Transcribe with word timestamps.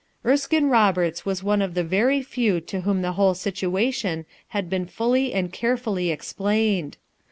Erskinc 0.25 0.71
Roberts 0.71 1.27
was 1.27 1.43
one 1.43 1.61
of 1.61 1.75
the 1.75 1.83
very 1.83 2.23
few 2.23 2.59
to 2.59 2.81
whom 2.81 3.03
the 3.03 3.11
whole 3.11 3.35
situation 3.35 4.25
had 4.47 4.67
been 4.67 4.87
fully 4.87 5.31
and 5.31 5.53
carefully 5.53 6.09
explained. 6.09 6.97